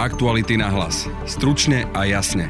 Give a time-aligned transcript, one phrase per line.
[0.00, 1.04] Aktuality na hlas.
[1.28, 2.48] Stručne a jasne.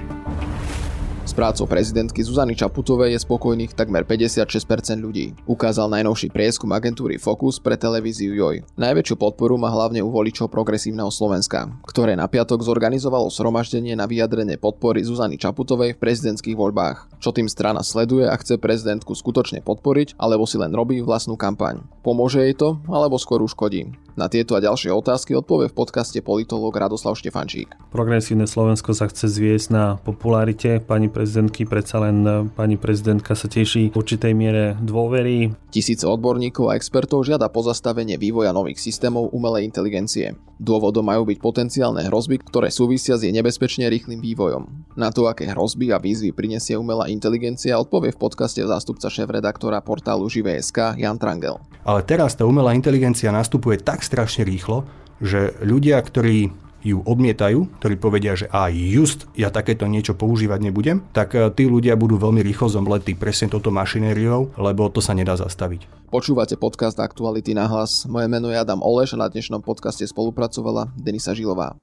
[1.27, 5.35] S prácou prezidentky Zuzany Čaputovej je spokojných takmer 56% ľudí.
[5.51, 8.79] Ukázal najnovší prieskum agentúry Focus pre televíziu JOJ.
[8.79, 14.55] Najväčšiu podporu má hlavne u voličov progresívneho Slovenska, ktoré na piatok zorganizovalo zhromaždenie na vyjadrenie
[14.55, 17.19] podpory Zuzany Čaputovej v prezidentských voľbách.
[17.19, 21.83] Čo tým strana sleduje a chce prezidentku skutočne podporiť, alebo si len robí vlastnú kampaň.
[22.07, 23.91] Pomôže jej to, alebo skôr uškodí?
[24.21, 27.73] Na tieto a ďalšie otázky odpovie v podcaste politológ Radoslav Štefančík.
[27.89, 32.21] Progresívne Slovensko sa chce zviesť na popularite pani prezidentky, predsa len
[32.53, 35.57] pani prezidentka sa teší v určitej miere dôvery.
[35.73, 40.37] Tisíce odborníkov a expertov žiada pozastavenie vývoja nových systémov umelej inteligencie.
[40.61, 44.93] Dôvodom majú byť potenciálne hrozby, ktoré súvisia s jej nebezpečne rýchlým vývojom.
[45.01, 50.29] Na to, aké hrozby a výzvy prinesie umelá inteligencia, odpovie v podcaste zástupca šéf-redaktora portálu
[50.29, 51.57] Živé.sk Jan Trangel.
[51.81, 54.83] Ale teraz tá umelá inteligencia nastupuje tak strašne rýchlo,
[55.23, 61.05] že ľudia, ktorí ju odmietajú, ktorí povedia, že aj just ja takéto niečo používať nebudem,
[61.13, 65.37] tak e, tí ľudia budú veľmi rýchlo zomletí presne toto mašinériou, lebo to sa nedá
[65.37, 66.11] zastaviť.
[66.11, 68.09] Počúvate podcast Aktuality na hlas.
[68.09, 71.77] Moje meno je Adam Oleš a na dnešnom podcaste spolupracovala Denisa Žilová.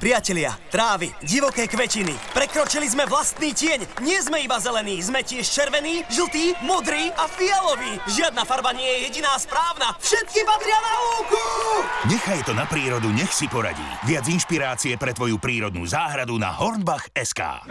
[0.00, 4.00] Priatelia, trávy, divoké kvetiny, prekročili sme vlastný tieň.
[4.00, 8.00] Nie sme iba zelení, sme tiež červení, žltí, modrý a fialový.
[8.08, 9.92] Žiadna farba nie je jediná správna.
[10.00, 11.44] Všetky patria na lúku!
[12.08, 13.84] Nechaj to na prírodu, nech si poradí.
[14.08, 17.68] Viac inšpirácie pre tvoju prírodnú záhradu na Hornbach.sk.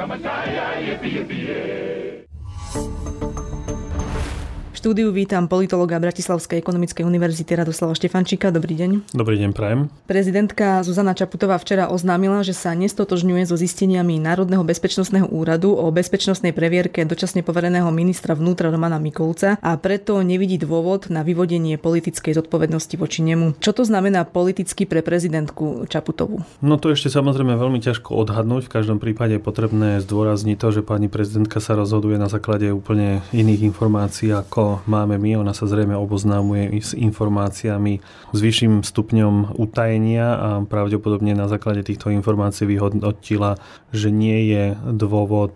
[4.79, 8.47] štúdiu vítam politologa Bratislavskej ekonomickej univerzity Radoslava Štefančíka.
[8.47, 9.11] Dobrý deň.
[9.11, 9.91] Dobrý deň, prajem.
[10.07, 16.55] Prezidentka Zuzana Čaputová včera oznámila, že sa nestotožňuje so zisteniami Národného bezpečnostného úradu o bezpečnostnej
[16.55, 22.95] previerke dočasne povereného ministra vnútra Romana Mikulca a preto nevidí dôvod na vyvodenie politickej zodpovednosti
[22.95, 23.59] voči nemu.
[23.59, 26.47] Čo to znamená politicky pre prezidentku Čaputovú?
[26.63, 28.71] No to ešte samozrejme veľmi ťažko odhadnúť.
[28.71, 33.19] V každom prípade je potrebné zdôrazniť to, že pani prezidentka sa rozhoduje na základe úplne
[33.35, 35.41] iných informácií ako máme my.
[35.41, 42.13] Ona sa zrejme oboznámuje s informáciami s vyšším stupňom utajenia a pravdepodobne na základe týchto
[42.13, 43.57] informácií vyhodnotila,
[43.89, 45.55] že nie je dôvod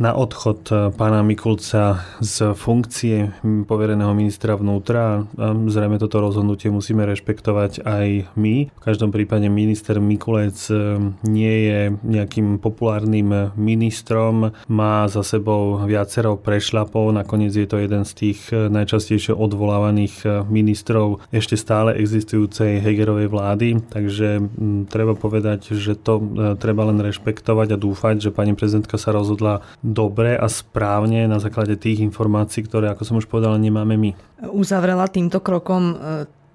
[0.00, 3.36] na odchod e, pána Mikulca z funkcie
[3.68, 5.28] povereného ministra vnútra.
[5.68, 8.72] Zrejme toto rozhodnutie musíme rešpektovať aj my.
[8.72, 10.96] V každom prípade minister Mikulec e,
[11.28, 18.12] nie je nejakým populárnym ministrom, má za sebou viacero prešlapov, nakoniec je to jeden z
[18.16, 24.40] tých najčastejšie odvolávaných ministrov ešte stále existujúcej Hegerovej vlády, takže
[24.88, 26.22] treba povedať, že to
[26.56, 29.60] treba len rešpektovať a dúfať, že pani prezidentka sa rozhodla
[29.92, 34.10] dobre a správne na základe tých informácií, ktoré, ako som už povedal, nemáme my.
[34.50, 35.96] Uzavrela týmto krokom e,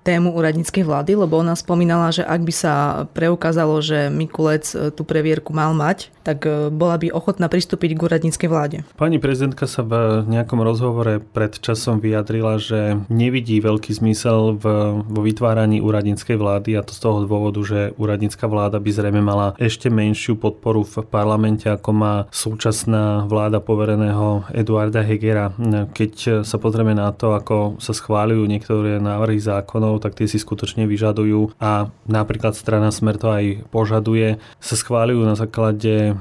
[0.05, 2.73] tému úradníckej vlády, lebo ona spomínala, že ak by sa
[3.09, 8.03] preukázalo, že Mikulec e, tú previerku mal mať, tak e, bola by ochotná pristúpiť k
[8.05, 8.77] úradníckej vláde.
[9.01, 14.65] Pani prezidentka sa v nejakom rozhovore pred časom vyjadrila, že nevidí veľký zmysel v,
[15.01, 19.57] vo vytváraní úradníckej vlády a to z toho dôvodu, že úradnícka vláda by zrejme mala
[19.57, 25.49] ešte menšiu podporu v parlamente, ako má súčasná vláda povereného Eduarda Hegera.
[25.97, 30.37] Keď sa pozrieme na to, ako sa schváľujú niektoré návrhy zákonov, zákonov, tak tie si
[30.37, 31.55] skutočne vyžadujú.
[31.59, 36.15] A napríklad strana Smer to aj požaduje, sa schváľujú na základe e,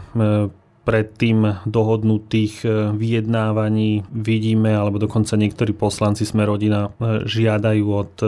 [0.84, 8.26] predtým dohodnutých e, vyjednávaní vidíme, alebo dokonca niektorí poslanci sme rodina e, žiadajú od e,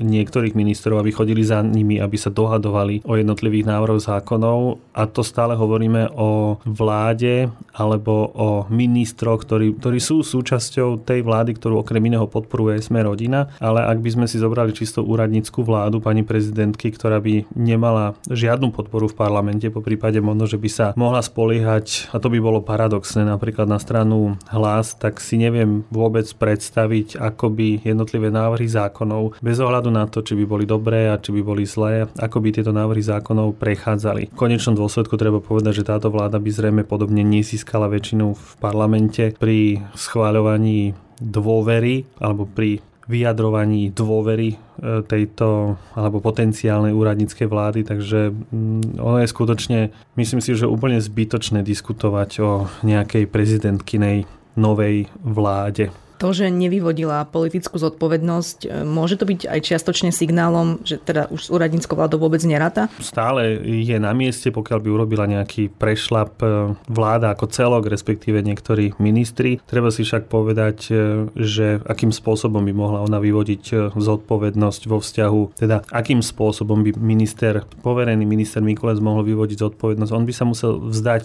[0.00, 4.78] niektorých ministrov, aby chodili za nimi, aby sa dohadovali o jednotlivých návrhoch zákonov.
[4.94, 11.58] A to stále hovoríme o vláde alebo o ministroch, ktorí, ktorí sú súčasťou tej vlády,
[11.58, 13.50] ktorú okrem iného podporuje sme rodina.
[13.58, 18.70] Ale ak by sme si zobrali čisto úradnícku vládu pani prezidentky, ktorá by nemala žiadnu
[18.70, 22.60] podporu v parlamente, po prípade možno, že by sa mohla spoliehať a to by bolo
[22.60, 29.38] paradoxné, napríklad na stranu hlas, tak si neviem vôbec predstaviť, ako by jednotlivé návrhy zákonov,
[29.40, 32.48] bez ohľadu na to, či by boli dobré a či by boli zlé, ako by
[32.52, 34.32] tieto návrhy zákonov prechádzali.
[34.32, 39.32] V konečnom dôsledku treba povedať, že táto vláda by zrejme podobne nezískala väčšinu v parlamente
[39.36, 44.58] pri schváľovaní dôvery alebo pri vyjadrovaní dôvery e,
[45.06, 49.80] tejto alebo potenciálnej úradníckej vlády, takže mm, ono je skutočne,
[50.18, 54.26] myslím si, že úplne zbytočné diskutovať o nejakej prezidentkinej
[54.58, 55.94] novej vláde.
[56.16, 61.40] To, že nevyvodila politickú zodpovednosť, e, môže to byť aj čiastočne signálom, že teda už
[61.44, 62.88] s úradníckou vládou vôbec neráta?
[63.04, 68.96] Stále je na mieste, pokiaľ by urobila nejaký prešlap e, vláda ako celok, respektíve niektorí
[68.96, 69.60] ministri.
[69.68, 70.94] Treba si však povedať, e,
[71.36, 77.68] že akým spôsobom by mohla ona vyvodiť zodpovednosť vo vzťahu, teda akým spôsobom by minister,
[77.84, 80.12] poverený minister Mikulec mohol vyvodiť zodpovednosť.
[80.16, 81.24] On by sa musel vzdať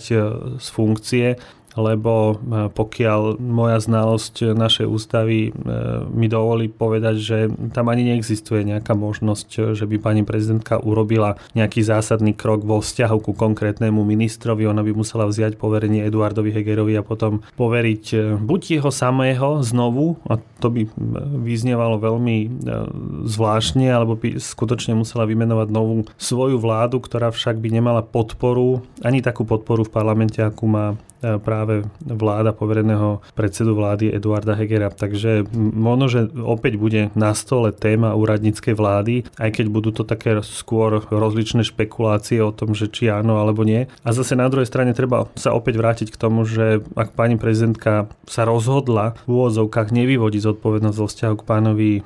[0.60, 1.40] z funkcie
[1.76, 5.52] lebo e, pokiaľ moja znalosť našej ústavy e,
[6.12, 7.38] mi dovolí povedať, že
[7.72, 12.84] tam ani neexistuje nejaká možnosť, e, že by pani prezidentka urobila nejaký zásadný krok vo
[12.84, 14.68] vzťahu ku konkrétnemu ministrovi.
[14.68, 20.40] Ona by musela vziať poverenie Eduardovi Hegerovi a potom poveriť buď jeho samého znovu, a
[20.60, 20.88] to by
[21.46, 22.64] vyznievalo veľmi
[23.26, 29.24] zvláštne, alebo by skutočne musela vymenovať novú svoju vládu, ktorá však by nemala podporu, ani
[29.24, 34.90] takú podporu v parlamente, akú má práve vláda povereného predsedu vlády Eduarda Hegera.
[34.90, 40.42] Takže možno, že opäť bude na stole téma úradníckej vlády, aj keď budú to také
[40.42, 43.86] skôr rozličné špekulácie o tom, že či áno alebo nie.
[44.02, 48.10] A zase na druhej strane treba sa opäť vrátiť k tomu, že ak pani prezidentka
[48.26, 52.04] sa rozhodla v úvodzovkách nevyvodiť zodpovednosť vo vzťahu k pánovi E,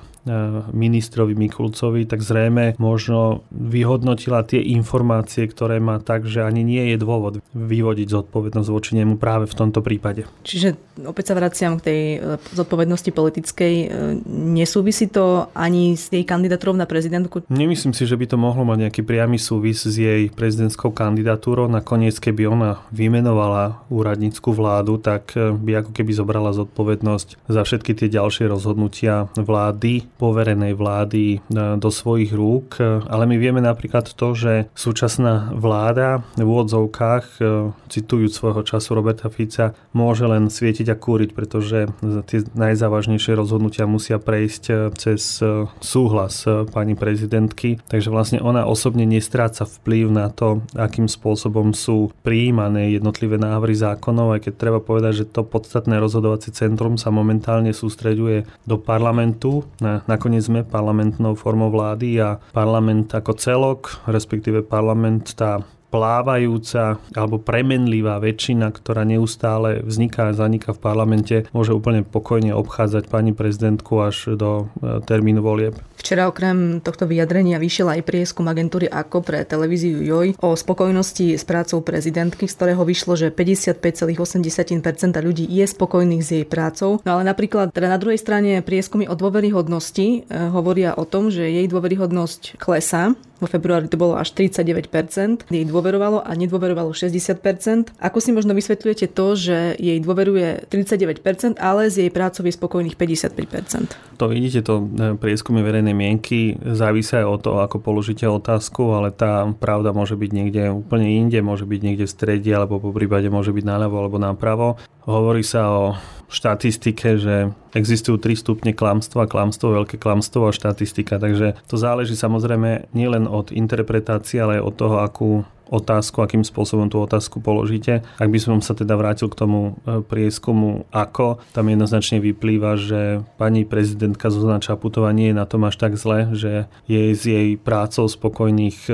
[0.74, 6.98] ministrovi Mikulcovi, tak zrejme možno vyhodnotila tie informácie, ktoré má tak, že ani nie je
[6.98, 10.26] dôvod vyvodiť zodpovednosť voči nemu práve v tomto prípade.
[10.42, 10.76] Čiže
[11.06, 12.18] opäť sa vraciam k tej e,
[12.58, 13.74] zodpovednosti politickej.
[13.86, 13.88] E,
[14.30, 17.46] nesúvisí to ani s jej kandidatúrou na prezidentku?
[17.48, 21.70] Nemyslím si, že by to mohlo mať nejaký priamy súvis s jej prezidentskou kandidatúrou.
[21.70, 28.08] Nakoniec, keby ona vymenovala úradnícku vládu, tak by ako keby zobrala zodpovednosť za všetky tie
[28.10, 31.38] ďalšie rozhodnutia vlády poverenej vlády e,
[31.76, 38.32] do svojich rúk, ale my vieme napríklad to, že súčasná vláda v úvodzovkách, e, citujúc
[38.32, 41.92] svojho času Roberta Fica, môže len svietiť a kúriť, pretože
[42.32, 45.44] tie najzávažnejšie rozhodnutia musia prejsť e, cez
[45.84, 52.96] súhlas pani prezidentky, takže vlastne ona osobne nestráca vplyv na to, akým spôsobom sú prijímané
[52.96, 58.48] jednotlivé návrhy zákonov, aj keď treba povedať, že to podstatné rozhodovacie centrum sa momentálne sústreďuje
[58.64, 65.62] do parlamentu na nakoniec sme parlamentnou formou vlády a parlament ako celok, respektíve parlament tá
[65.96, 73.08] plávajúca alebo premenlivá väčšina, ktorá neustále vzniká a zaniká v parlamente, môže úplne pokojne obchádzať
[73.08, 75.80] pani prezidentku až do e, termínu volieb.
[75.96, 81.44] Včera okrem tohto vyjadrenia vyšiel aj prieskum agentúry AKO pre televíziu JOJ o spokojnosti s
[81.48, 87.00] prácou prezidentky, z ktorého vyšlo, že 55,8% ľudí je spokojných s jej prácou.
[87.02, 90.20] No ale napríklad teda na druhej strane prieskumy o dôveryhodnosti e,
[90.52, 96.24] hovoria o tom, že jej dôveryhodnosť klesá vo februári to bolo až 39%, jej dôverovalo
[96.24, 97.92] a nedôverovalo 60%.
[98.00, 102.96] Ako si možno vysvetľujete to, že jej dôveruje 39%, ale z jej prácov je spokojných
[102.96, 104.18] 55%?
[104.24, 109.14] To vidíte, to e, prieskumy verejnej mienky závisia aj od toho, ako položíte otázku, ale
[109.14, 113.30] tá pravda môže byť niekde úplne inde, môže byť niekde v strede, alebo po prípade
[113.30, 114.82] môže byť naľavo alebo napravo.
[115.06, 115.84] Hovorí sa o
[116.26, 121.22] štatistike, že existujú tri stupne klamstva, klamstvo, veľké klamstvo a štatistika.
[121.22, 125.32] Takže to záleží samozrejme nielen od interpretácie, ale aj od toho, akú
[125.70, 128.06] otázku, akým spôsobom tú otázku položíte.
[128.22, 133.26] Ak by som sa teda vrátil k tomu e, prieskumu ako, tam jednoznačne vyplýva, že
[133.40, 137.58] pani prezidentka Zuzana Čaputová nie je na tom až tak zle, že je s jej
[137.58, 138.94] prácou spokojných e,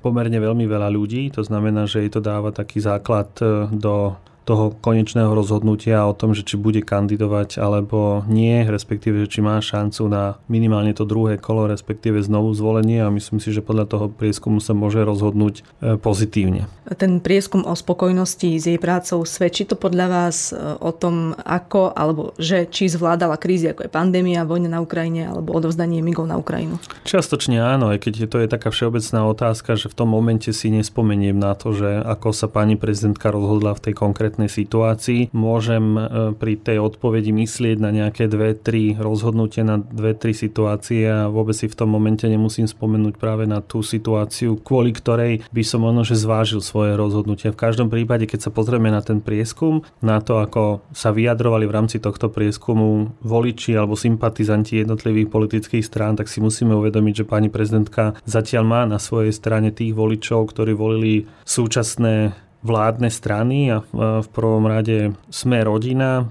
[0.00, 1.32] pomerne veľmi veľa ľudí.
[1.36, 6.32] To znamená, že jej to dáva taký základ e, do toho konečného rozhodnutia o tom,
[6.32, 11.36] že či bude kandidovať alebo nie, respektíve, že či má šancu na minimálne to druhé
[11.38, 15.96] kolo, respektíve znovu zvolenie a myslím si, že podľa toho prieskumu sa môže rozhodnúť e,
[16.00, 16.66] pozitívne.
[16.98, 21.94] Ten prieskum o spokojnosti s jej prácou svedčí to podľa vás e, o tom, ako
[21.94, 26.40] alebo že či zvládala krízy ako je pandémia, vojna na Ukrajine alebo odovzdanie migov na
[26.40, 26.82] Ukrajinu?
[27.06, 31.38] Čiastočne áno, aj keď to je taká všeobecná otázka, že v tom momente si nespomeniem
[31.38, 35.34] na to, že ako sa pani prezidentka rozhodla v tej konkrétnej konkrétnej situácii.
[35.34, 36.00] Môžem e,
[36.38, 41.58] pri tej odpovedi myslieť na nejaké dve, tri rozhodnutia, na dve, tri situácie a vôbec
[41.58, 46.06] si v tom momente nemusím spomenúť práve na tú situáciu, kvôli ktorej by som možno,
[46.06, 47.50] že zvážil svoje rozhodnutia.
[47.50, 51.74] V každom prípade, keď sa pozrieme na ten prieskum, na to, ako sa vyjadrovali v
[51.74, 57.50] rámci tohto prieskumu voliči alebo sympatizanti jednotlivých politických strán, tak si musíme uvedomiť, že pani
[57.50, 64.28] prezidentka zatiaľ má na svojej strane tých voličov, ktorí volili súčasné vládne strany a v
[64.28, 66.28] prvom rade sme rodina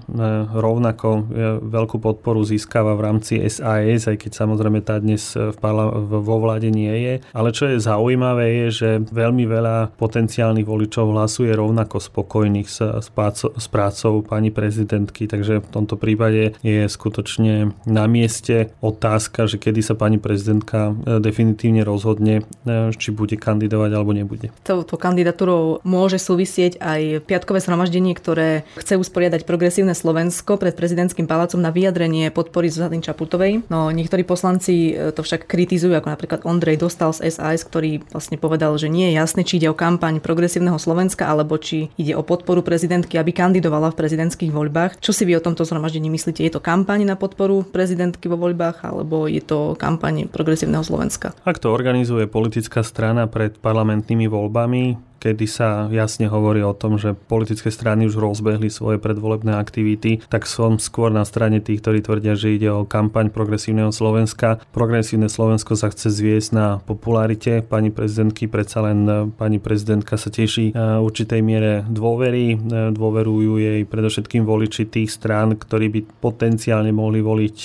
[0.54, 1.26] rovnako
[1.66, 6.70] veľkú podporu získava v rámci SAS, aj keď samozrejme tá dnes v parla- vo vláde
[6.70, 7.14] nie je.
[7.34, 13.08] Ale čo je zaujímavé je, že veľmi veľa potenciálnych voličov hlasuje rovnako spokojných s, s,
[13.10, 19.58] práco, s prácou pani prezidentky, takže v tomto prípade je skutočne na mieste otázka, že
[19.58, 24.54] kedy sa pani prezidentka e, definitívne rozhodne, e, či bude kandidovať alebo nebude.
[24.62, 31.58] Touto kandidatúrou môže súvisieť aj piatkové zhromaždenie, ktoré chce usporiadať progresívne Slovensko pred prezidentským palácom
[31.58, 33.64] na vyjadrenie podpory Zuzany Čaputovej.
[33.72, 38.36] No niektorí poslanci e, to však kritizujú, ako napríklad Ondrej Dostal z SAS, ktorý vlastne
[38.36, 42.22] povedal, že nie je jasné, či ide o kampaň progresívneho Slovenska alebo či ide o
[42.22, 45.00] podporu prezidentky, aby kandidovala v prezidentských voľbách.
[45.00, 46.44] Čo si vy o tomto zhromaždení myslíte?
[46.44, 51.32] Je to kampaň na podporu prezidentky vo voľbách alebo je to kampaň progresívneho Slovenska?
[51.46, 57.12] Ak to organizuje politická strana pred parlamentnými voľbami, kedy sa jasne hovorí o tom, že
[57.12, 62.32] politické strany už rozbehli svoje predvolebné aktivity, tak som skôr na strane tých, ktorí tvrdia,
[62.34, 64.64] že ide o kampaň progresívneho Slovenska.
[64.72, 67.60] Progresívne Slovensko sa chce zviesť na popularite.
[67.60, 70.74] Pani prezidentky, predsa len e, pani prezidentka sa teší e,
[71.04, 72.56] určitej miere dôvery, e,
[72.96, 77.58] dôverujú jej predovšetkým voliči tých strán, ktorí by potenciálne mohli voliť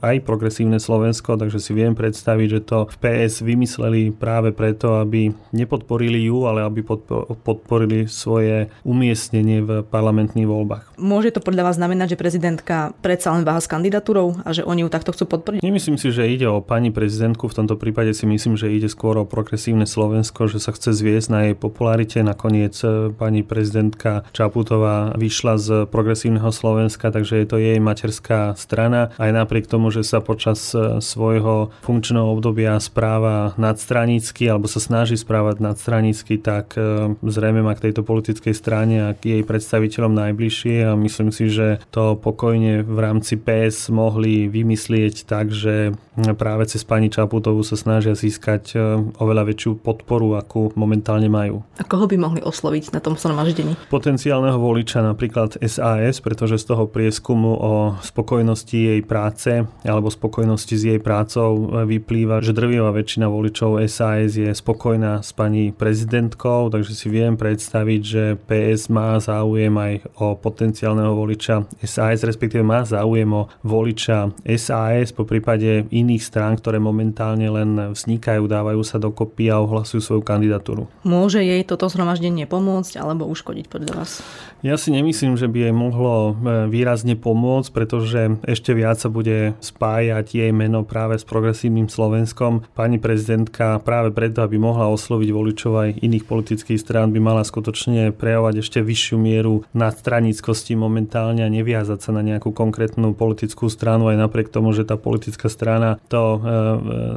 [0.00, 5.28] aj progresívne Slovensko, takže si viem predstaviť, že to v PS vymysleli práve preto, aby
[5.52, 7.01] nepodporili ju, ale aby pod
[7.42, 10.84] podporili svoje umiestnenie v parlamentných voľbách.
[10.98, 14.86] Môže to podľa vás znamenať, že prezidentka predsa len váha s kandidatúrou a že oni
[14.86, 15.60] ju takto chcú podporiť?
[15.64, 17.48] Nemyslím si, že ide o pani prezidentku.
[17.48, 21.28] V tomto prípade si myslím, že ide skôr o progresívne Slovensko, že sa chce zviesť
[21.32, 22.20] na jej popularite.
[22.20, 29.10] Nakoniec e, pani prezidentka Čaputová vyšla z progresívneho Slovenska, takže je to jej materská strana.
[29.16, 35.16] Aj napriek tomu, že sa počas e, svojho funkčného obdobia správa nadstranícky alebo sa snaží
[35.16, 36.91] správať nadstranícky, tak e,
[37.22, 41.82] zrejme má k tejto politickej strane a k jej predstaviteľom najbližšie a myslím si, že
[41.94, 45.94] to pokojne v rámci PS mohli vymyslieť tak, že
[46.36, 48.76] práve cez pani Čaputovú sa snažia získať e,
[49.16, 51.64] oveľa väčšiu podporu, akú momentálne majú.
[51.80, 53.78] A koho by mohli osloviť na tom zhromaždení?
[53.88, 57.72] Potenciálneho voliča napríklad SAS, pretože z toho prieskumu o
[58.04, 64.36] spokojnosti jej práce alebo spokojnosti s jej prácou e, vyplýva, že drvivá väčšina voličov SAS
[64.36, 70.34] je spokojná s pani prezidentkou, takže si viem predstaviť, že PS má záujem aj o
[70.34, 77.46] potenciálneho voliča SAS, respektíve má záujem o voliča SAS po prípade iných strán, ktoré momentálne
[77.46, 80.90] len vznikajú, dávajú sa dokopy a ohlasujú svoju kandidatúru.
[81.06, 84.24] Môže jej toto zhromaždenie pomôcť alebo uškodiť podľa vás?
[84.62, 89.58] Ja si nemyslím, že by jej mohlo e, výrazne pomôcť, pretože ešte viac sa bude
[89.58, 92.62] spájať jej meno práve s progresívnym Slovenskom.
[92.70, 98.12] Pani prezidentka práve preto, aby mohla osloviť voličov aj iných politických strán, by mala skutočne
[98.14, 104.20] prejavovať ešte vyššiu mieru nadstranickosti momentálne a neviazať sa na nejakú konkrétnu politickú stranu aj
[104.20, 106.38] napriek tomu, že tá politická strana to e,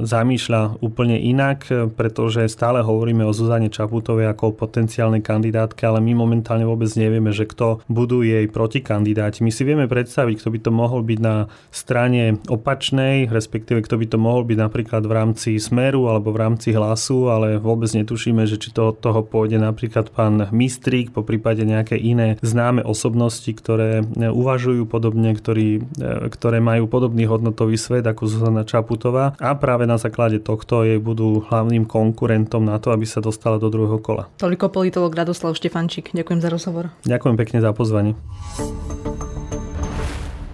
[0.04, 6.18] zamýšľa úplne inak, pretože stále hovoríme o Zuzane Čaputovej ako o potenciálnej kandidátke, ale my
[6.18, 9.46] momentálne vôbec nevieme, že kto budú jej protikandidáti.
[9.46, 14.06] My si vieme predstaviť, kto by to mohol byť na strane opačnej, respektíve kto by
[14.10, 18.58] to mohol byť napríklad v rámci Smeru alebo v rámci Hlasu, ale vôbec netušíme, že
[18.58, 24.90] či to toho pôjde napríklad pán Mistrík, po prípade nejaké iné známe osobnosti, ktoré uvažujú
[24.90, 30.42] podobne, ktorí, e, ktoré majú podobný hodnotový svet ako Zuzana Čaputová a práve na základe
[30.42, 34.26] tohto jej budú hlavným konkurentom na to, aby sa dostala do druhého kola.
[34.42, 36.18] Toliko politolog Radoslav Štefančík.
[36.18, 36.90] Ďakujem za rozhovor.
[37.06, 38.18] Ďakujem pekne za pozvanie.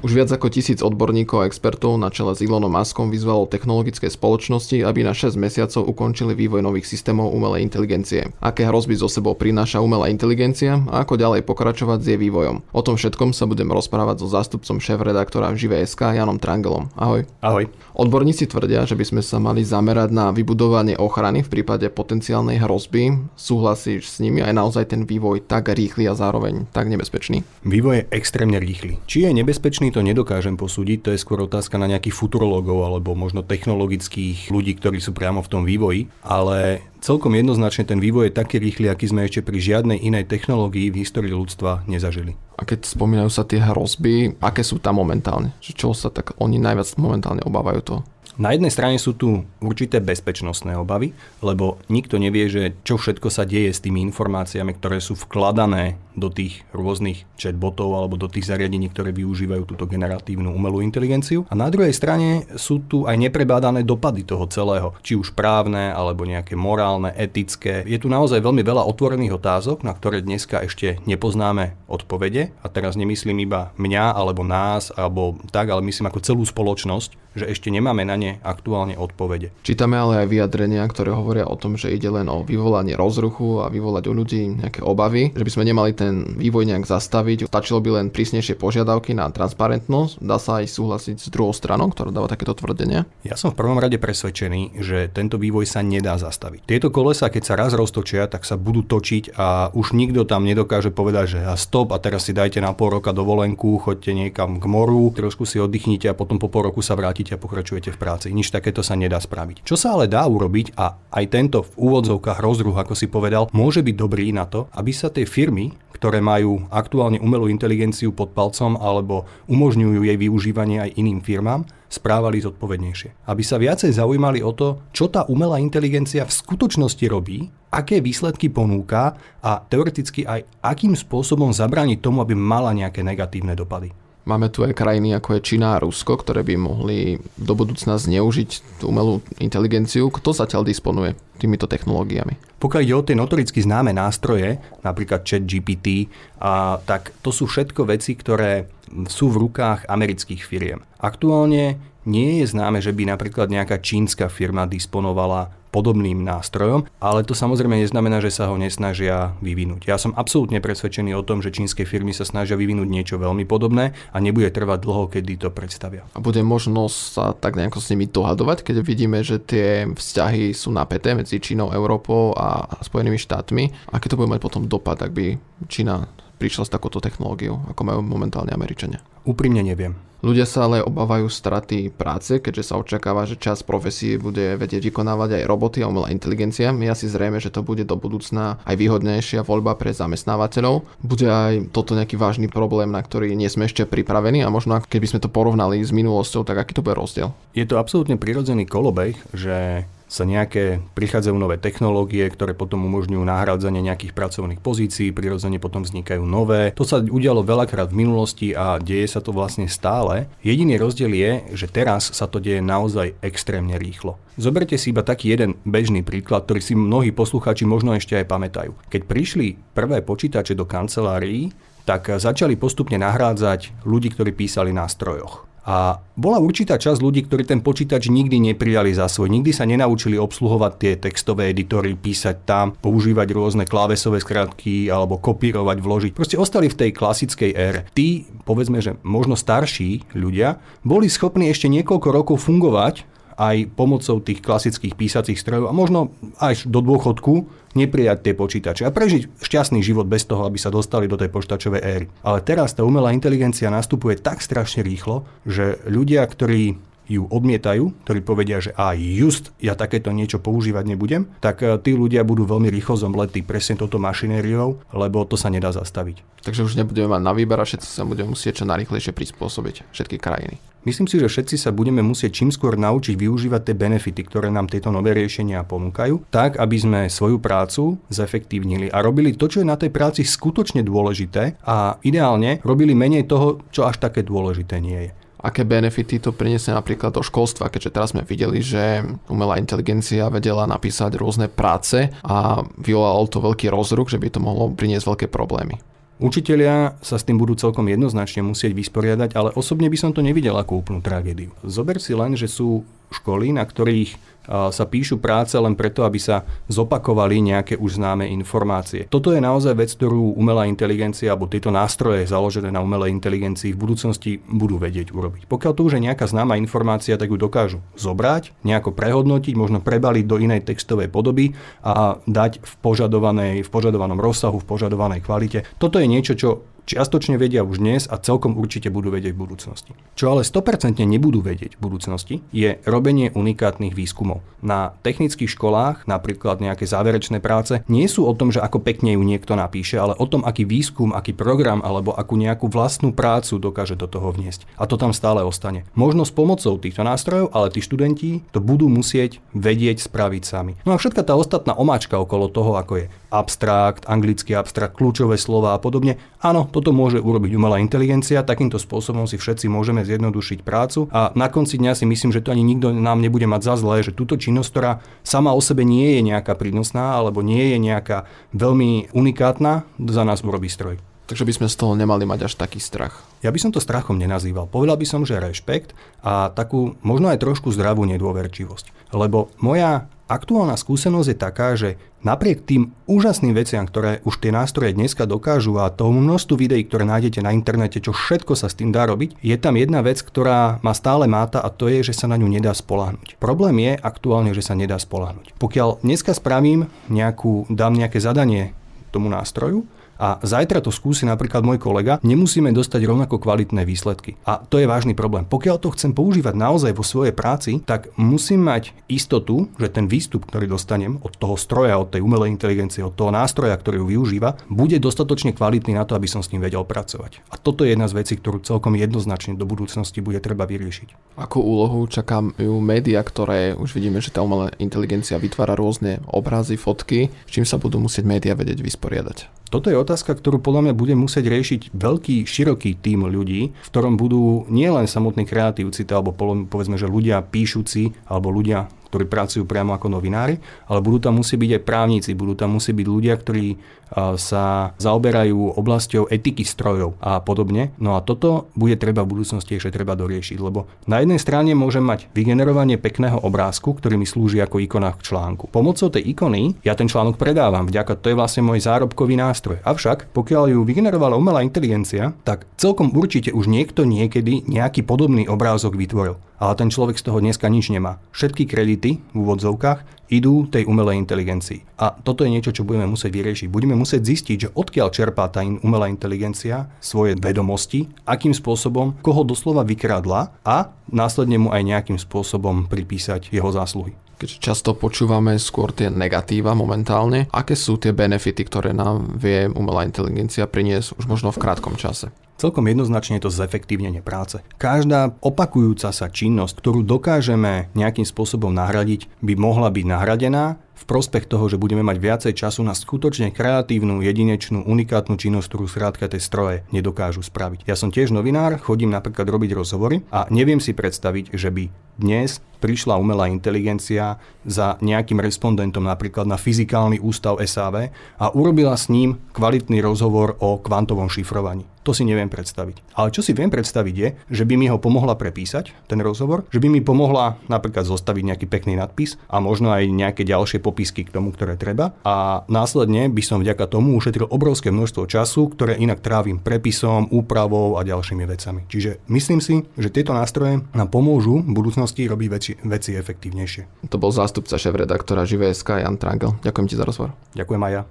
[0.02, 4.82] Už viac ako tisíc odborníkov a expertov na čele s Elonom Muskom vyzvalo technologické spoločnosti,
[4.82, 8.34] aby na 6 mesiacov ukončili vývoj nových systémov umelej inteligencie.
[8.42, 12.66] Aké hrozby zo sebou prináša umelá inteligencia a ako ďalej pokračovať s jej vývojom.
[12.74, 16.90] O tom všetkom sa budem rozprávať so zástupcom šéf-redaktora v Živé.sk Janom Trangelom.
[16.98, 17.30] Ahoj.
[17.46, 17.70] Ahoj.
[17.94, 23.22] Odborníci tvrdia, že by sme sa mali zamerať na vybudovanie ochrany v prípade potenciálnej hrozby.
[23.38, 27.46] Súhlasíš s nimi aj naozaj ten vývoj tak rýchly a zároveň tak nebezpečný?
[27.70, 28.98] Vývoj je extrémne rýchly.
[29.06, 33.44] Či je nebezpečný, to nedokážem posúdiť, to je skôr otázka na nejakých futurologov alebo možno
[33.44, 38.58] technologických ľudí, ktorí sú priamo v tom vývoji, ale celkom jednoznačne ten vývoj je taký
[38.58, 42.40] rýchly, aký sme ešte pri žiadnej inej technológii v histórii ľudstva nezažili.
[42.56, 45.52] A keď spomínajú sa tie hrozby, aké sú tam momentálne?
[45.62, 47.96] Čo sa tak oni najviac momentálne obávajú to?
[48.40, 51.12] Na jednej strane sú tu určité bezpečnostné obavy,
[51.44, 56.28] lebo nikto nevie, že čo všetko sa deje s tými informáciami, ktoré sú vkladané do
[56.28, 61.48] tých rôznych chatbotov alebo do tých zariadení, ktoré využívajú túto generatívnu umelú inteligenciu.
[61.48, 66.28] A na druhej strane sú tu aj neprebádané dopady toho celého, či už právne alebo
[66.28, 67.84] nejaké morálne, etické.
[67.88, 72.52] Je tu naozaj veľmi veľa otvorených otázok, na ktoré dneska ešte nepoznáme odpovede.
[72.64, 77.48] A teraz nemyslím iba mňa alebo nás alebo tak, ale myslím ako celú spoločnosť, že
[77.48, 79.50] ešte nemáme na ne aktuálne odpovede.
[79.66, 83.74] Čítame ale aj vyjadrenia, ktoré hovoria o tom, že ide len o vyvolanie rozruchu a
[83.74, 87.50] vyvolať u ľudí nejaké obavy, že by sme nemali ten vývoj nejak zastaviť.
[87.50, 90.22] Stačilo by len prísnejšie požiadavky na transparentnosť.
[90.22, 93.10] Dá sa aj súhlasiť s druhou stranou, ktorá dáva takéto tvrdenia?
[93.26, 96.68] Ja som v prvom rade presvedčený, že tento vývoj sa nedá zastaviť.
[96.68, 100.92] Tieto kolesa, keď sa raz roztočia, tak sa budú točiť a už nikto tam nedokáže
[100.92, 104.66] povedať, že a stop a teraz si dajte na pol roka dovolenku, choďte niekam k
[104.68, 108.11] moru, trošku si oddychnite a potom po pol roku sa vrátiť a pokračujete v práci.
[108.18, 109.64] Nič takéto sa nedá spraviť.
[109.64, 113.86] Čo sa ale dá urobiť a aj tento v úvodzovkách rozruch, ako si povedal, môže
[113.86, 118.74] byť dobrý na to, aby sa tie firmy, ktoré majú aktuálne umelú inteligenciu pod palcom
[118.82, 123.30] alebo umožňujú jej využívanie aj iným firmám, správali zodpovednejšie.
[123.30, 128.50] Aby sa viacej zaujímali o to, čo tá umelá inteligencia v skutočnosti robí, aké výsledky
[128.50, 129.14] ponúka
[129.46, 133.94] a teoreticky aj akým spôsobom zabrániť tomu, aby mala nejaké negatívne dopady.
[134.22, 138.82] Máme tu aj krajiny ako je Čína a Rusko, ktoré by mohli do budúcna zneužiť
[138.86, 140.14] umelú inteligenciu.
[140.14, 142.38] Kto zatiaľ disponuje týmito technológiami?
[142.62, 146.06] Pokiaľ ide o tie notoricky známe nástroje, napríklad chat GPT,
[146.38, 148.70] a, tak to sú všetko veci, ktoré
[149.08, 150.80] sú v rukách amerických firiem.
[151.00, 157.32] Aktuálne nie je známe, že by napríklad nejaká čínska firma disponovala podobným nástrojom, ale to
[157.32, 159.88] samozrejme neznamená, že sa ho nesnažia vyvinúť.
[159.88, 163.96] Ja som absolútne presvedčený o tom, že čínske firmy sa snažia vyvinúť niečo veľmi podobné
[164.12, 166.04] a nebude trvať dlho, kedy to predstavia.
[166.12, 170.76] A bude možnosť sa tak nejako s nimi dohadovať, keď vidíme, že tie vzťahy sú
[170.76, 173.96] napäté medzi Čínou, Európou a Spojenými štátmi.
[173.96, 175.40] Aké to bude mať potom dopad, ak by
[175.72, 176.04] Čína
[176.42, 179.06] prišla s takouto technológiou, ako majú momentálne Američania?
[179.22, 179.94] Úprimne neviem.
[180.22, 185.42] Ľudia sa ale obávajú straty práce, keďže sa očakáva, že čas profesie bude vedieť vykonávať
[185.42, 186.70] aj roboty a umelá inteligencia.
[186.70, 190.86] Je asi zrejme, že to bude do budúcna aj výhodnejšia voľba pre zamestnávateľov.
[191.02, 195.10] Bude aj toto nejaký vážny problém, na ktorý nie sme ešte pripravení a možno keby
[195.10, 197.34] sme to porovnali s minulosťou, tak aký to bude rozdiel?
[197.58, 203.80] Je to absolútne prirodzený kolobeh, že sa nejaké, prichádzajú nové technológie, ktoré potom umožňujú nahrádzanie
[203.80, 206.76] nejakých pracovných pozícií, prirodzene potom vznikajú nové.
[206.76, 210.28] To sa udialo veľakrát v minulosti a deje sa to vlastne stále.
[210.44, 214.20] Jediný rozdiel je, že teraz sa to deje naozaj extrémne rýchlo.
[214.36, 218.76] Zoberte si iba taký jeden bežný príklad, ktorý si mnohí poslucháči možno ešte aj pamätajú.
[218.92, 221.56] Keď prišli prvé počítače do kancelárií,
[221.88, 225.51] tak začali postupne nahrádzať ľudí, ktorí písali na strojoch.
[225.62, 230.18] A bola určitá časť ľudí, ktorí ten počítač nikdy neprijali za svoj, nikdy sa nenaučili
[230.18, 236.12] obsluhovať tie textové editory, písať tam, používať rôzne klávesové skratky alebo kopírovať, vložiť.
[236.18, 237.86] Proste ostali v tej klasickej ére.
[237.94, 243.06] Tí, povedzme, že možno starší ľudia, boli schopní ešte niekoľko rokov fungovať
[243.38, 248.92] aj pomocou tých klasických písacích strojov a možno až do dôchodku neprijať tie počítače a
[248.92, 252.06] prežiť šťastný život bez toho, aby sa dostali do tej počítačovej éry.
[252.24, 258.20] Ale teraz tá umelá inteligencia nastupuje tak strašne rýchlo, že ľudia, ktorí ju odmietajú, ktorí
[258.24, 262.72] povedia, že aj just ja takéto niečo používať nebudem, tak e, tí ľudia budú veľmi
[262.72, 266.24] rýchlo zomletí presne toto mašinériou, lebo to sa nedá zastaviť.
[266.42, 270.18] Takže už nebudeme mať na výber a všetci sa budeme musieť čo najrychlejšie prispôsobiť, všetky
[270.18, 270.58] krajiny.
[270.82, 274.66] Myslím si, že všetci sa budeme musieť čím skôr naučiť využívať tie benefity, ktoré nám
[274.66, 279.70] tieto nové riešenia ponúkajú, tak aby sme svoju prácu zefektívnili a robili to, čo je
[279.70, 284.98] na tej práci skutočne dôležité a ideálne robili menej toho, čo až také dôležité nie
[285.06, 290.30] je aké benefity to priniesie napríklad do školstva, keďže teraz sme videli, že umelá inteligencia
[290.30, 295.28] vedela napísať rôzne práce a vyvolalo to veľký rozruch, že by to mohlo priniesť veľké
[295.28, 295.82] problémy.
[296.22, 300.54] Učitelia sa s tým budú celkom jednoznačne musieť vysporiadať, ale osobne by som to nevidel
[300.54, 301.50] ako úplnú tragédiu.
[301.66, 306.44] Zober si len, že sú školy, na ktorých sa píšu práce len preto, aby sa
[306.66, 309.06] zopakovali nejaké už známe informácie.
[309.06, 313.82] Toto je naozaj vec, ktorú umelá inteligencia alebo tieto nástroje založené na umelej inteligencii v
[313.82, 315.46] budúcnosti budú vedieť urobiť.
[315.46, 320.26] Pokiaľ to už je nejaká známa informácia, tak ju dokážu zobrať, nejako prehodnotiť, možno prebaliť
[320.26, 321.54] do inej textovej podoby
[321.86, 325.64] a dať v, požadovanej, v požadovanom rozsahu, v požadovanej kvalite.
[325.78, 329.92] Toto je niečo, čo čiastočne vedia už dnes a celkom určite budú vedieť v budúcnosti.
[330.18, 334.44] Čo ale 100% nebudú vedieť v budúcnosti, je robenie unikátnych výskumov.
[334.62, 339.24] Na technických školách, napríklad nejaké záverečné práce, nie sú o tom, že ako pekne ju
[339.26, 343.98] niekto napíše, ale o tom, aký výskum, aký program alebo akú nejakú vlastnú prácu dokáže
[343.98, 344.70] do toho vniesť.
[344.78, 345.86] A to tam stále ostane.
[345.98, 350.74] Možno s pomocou týchto nástrojov, ale tí študenti to budú musieť vedieť spraviť sami.
[350.86, 355.74] No a všetka tá ostatná omáčka okolo toho, ako je abstrakt, anglický abstrakt, kľúčové slova
[355.74, 356.20] a podobne.
[356.44, 361.48] Áno, toto môže urobiť umelá inteligencia, takýmto spôsobom si všetci môžeme zjednodušiť prácu a na
[361.48, 364.36] konci dňa si myslím, že to ani nikto nám nebude mať za zlé, že túto
[364.36, 364.92] činnosť, ktorá
[365.24, 370.44] sama o sebe nie je nejaká prínosná alebo nie je nejaká veľmi unikátna, za nás
[370.44, 371.11] urobí stroj.
[371.32, 373.24] Takže by sme z toho nemali mať až taký strach.
[373.40, 374.68] Ja by som to strachom nenazýval.
[374.68, 379.16] Povedal by som, že rešpekt a takú možno aj trošku zdravú nedôverčivosť.
[379.16, 384.92] Lebo moja aktuálna skúsenosť je taká, že napriek tým úžasným veciam, ktoré už tie nástroje
[384.92, 388.92] dneska dokážu a tomu množstvu videí, ktoré nájdete na internete, čo všetko sa s tým
[388.92, 392.28] dá robiť, je tam jedna vec, ktorá ma stále máta a to je, že sa
[392.28, 393.40] na ňu nedá spolahnuť.
[393.40, 395.56] Problém je aktuálne, že sa nedá spolahnuť.
[395.56, 398.76] Pokiaľ dneska spravím nejakú, dám nejaké zadanie
[399.16, 399.88] tomu nástroju,
[400.22, 404.38] a zajtra to skúsi napríklad môj kolega, nemusíme dostať rovnako kvalitné výsledky.
[404.46, 405.50] A to je vážny problém.
[405.50, 410.46] Pokiaľ to chcem používať naozaj vo svojej práci, tak musím mať istotu, že ten výstup,
[410.46, 414.62] ktorý dostanem od toho stroja, od tej umelej inteligencie, od toho nástroja, ktorý ju využíva,
[414.70, 417.42] bude dostatočne kvalitný na to, aby som s ním vedel pracovať.
[417.50, 421.34] A toto je jedna z vecí, ktorú celkom jednoznačne do budúcnosti bude treba vyriešiť.
[421.42, 427.34] Akú úlohu čakajú médiá, ktoré už vidíme, že tá umelá inteligencia vytvára rôzne obrazy, fotky,
[427.48, 429.64] s čím sa budú musieť médiá vedieť vysporiadať?
[429.72, 434.20] Toto je otázka, ktorú podľa mňa bude musieť riešiť veľký, široký tím ľudí, v ktorom
[434.20, 436.36] budú nielen samotní kreatívci, alebo
[436.68, 440.56] povedzme, že ľudia píšuci, alebo ľudia ktorí pracujú priamo ako novinári,
[440.88, 444.00] ale budú tam musieť byť aj právnici, budú tam musieť byť ľudia, ktorí
[444.36, 447.96] sa zaoberajú oblasťou etiky strojov a podobne.
[447.96, 452.04] No a toto bude treba v budúcnosti ešte treba doriešiť, lebo na jednej strane môžem
[452.04, 455.72] mať vygenerovanie pekného obrázku, ktorý mi slúži ako ikona k článku.
[455.72, 459.80] Pomocou tej ikony ja ten článok predávam, vďaka to je vlastne môj zárobkový nástroj.
[459.88, 465.96] Avšak, pokiaľ ju vygenerovala umelá inteligencia, tak celkom určite už niekto niekedy nejaký podobný obrázok
[465.96, 468.22] vytvoril ale ten človek z toho dneska nič nemá.
[468.30, 471.98] Všetky kredity v úvodzovkách idú tej umelej inteligencii.
[471.98, 473.68] A toto je niečo, čo budeme musieť vyriešiť.
[473.68, 479.84] Budeme musieť zistiť, že odkiaľ čerpá tá umelá inteligencia svoje vedomosti, akým spôsobom, koho doslova
[479.84, 486.10] vykradla a následne mu aj nejakým spôsobom pripísať jeho zásluhy keďže často počúvame skôr tie
[486.10, 487.46] negatíva momentálne.
[487.54, 492.34] Aké sú tie benefity, ktoré nám vie umelá inteligencia priniesť už možno v krátkom čase?
[492.62, 494.62] Celkom jednoznačne je to zefektívnenie práce.
[494.78, 501.50] Každá opakujúca sa činnosť, ktorú dokážeme nejakým spôsobom nahradiť, by mohla byť nahradená v prospech
[501.50, 506.38] toho, že budeme mať viacej času na skutočne kreatívnu, jedinečnú, unikátnu činnosť, ktorú skrátka tie
[506.38, 507.90] stroje nedokážu spraviť.
[507.90, 511.90] Ja som tiež novinár, chodím napríklad robiť rozhovory a neviem si predstaviť, že by
[512.22, 518.10] dnes prišla umelá inteligencia za nejakým respondentom napríklad na fyzikálny ústav SAV
[518.42, 521.86] a urobila s ním kvalitný rozhovor o kvantovom šifrovaní.
[522.02, 523.14] To si neviem predstaviť.
[523.14, 526.82] Ale čo si viem predstaviť je, že by mi ho pomohla prepísať, ten rozhovor, že
[526.82, 531.32] by mi pomohla napríklad zostaviť nejaký pekný nadpis a možno aj nejaké ďalšie popisky k
[531.32, 532.12] tomu, ktoré treba.
[532.28, 537.96] A následne by som vďaka tomu ušetril obrovské množstvo času, ktoré inak trávim prepisom, úpravou
[537.96, 538.84] a ďalšími vecami.
[538.92, 544.12] Čiže myslím si, že tieto nástroje nám pomôžu v budúcnosti robiť veci, veci efektívnejšie.
[544.12, 546.60] To bol zástupca šéf-redaktora Živé.sk Jan Trangel.
[546.60, 547.32] Ďakujem ti za rozhovor.
[547.56, 548.04] Ďakujem aj ja.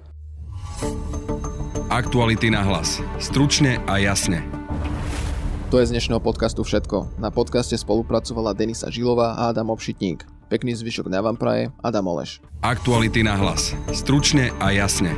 [1.91, 3.03] Aktuality na hlas.
[3.19, 4.47] Stručne a jasne.
[5.75, 7.19] To je z dnešného podcastu všetko.
[7.19, 10.23] Na podcaste spolupracovala Denisa Žilová a Adam Obšitník.
[10.51, 12.43] Pekný zvyšok na vám praje Adam Oleš.
[12.59, 13.71] Aktuality na hlas.
[13.95, 15.15] Stručne a jasne.